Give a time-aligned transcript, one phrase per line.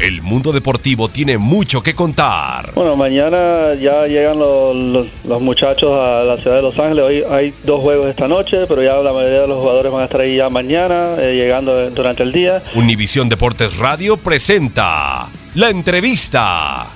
[0.00, 2.72] El mundo deportivo tiene mucho que contar.
[2.74, 7.04] Bueno, mañana ya llegan los, los- los muchachos a la ciudad de Los Ángeles.
[7.04, 10.04] Hoy hay dos juegos esta noche, pero ya la mayoría de los jugadores van a
[10.04, 12.62] estar ahí ya mañana, eh, llegando durante el día.
[12.76, 16.86] Univisión Deportes Radio presenta la entrevista.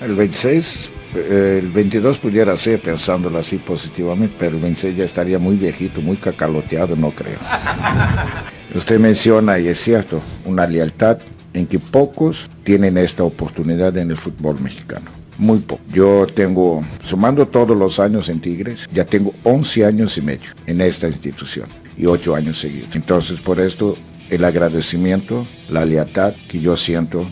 [0.00, 5.40] El 26, eh, el 22 pudiera ser, pensándolo así positivamente, pero el 26 ya estaría
[5.40, 7.38] muy viejito, muy cacaloteado, no creo.
[8.74, 11.18] Usted menciona, y es cierto, una lealtad
[11.52, 15.10] en que pocos tienen esta oportunidad en el fútbol mexicano.
[15.36, 15.82] Muy poco.
[15.92, 20.80] Yo tengo, sumando todos los años en Tigres, ya tengo 11 años y medio en
[20.80, 21.66] esta institución
[21.98, 22.94] y 8 años seguidos.
[22.94, 23.96] Entonces, por esto,
[24.30, 27.28] el agradecimiento, la lealtad que yo siento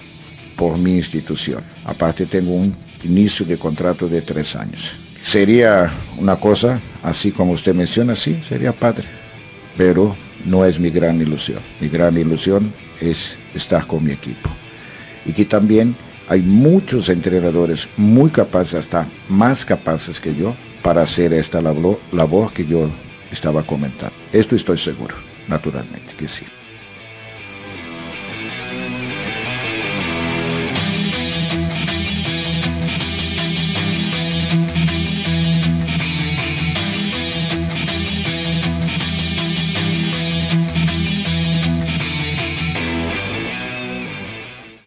[0.57, 1.63] por mi institución.
[1.85, 4.93] Aparte tengo un inicio de contrato de tres años.
[5.23, 9.09] Sería una cosa, así como usted menciona, sí, sería padre,
[9.77, 11.61] pero no es mi gran ilusión.
[11.81, 14.49] Mi gran ilusión es estar con mi equipo.
[15.25, 15.97] Y que también
[16.29, 22.53] hay muchos entrenadores muy capaces, hasta más capaces que yo, para hacer esta labor, labor
[22.53, 22.91] que yo
[23.31, 24.15] estaba comentando.
[24.33, 25.17] Esto estoy seguro,
[25.49, 26.45] naturalmente, que sí.